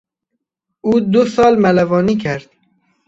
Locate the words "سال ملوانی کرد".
1.35-2.49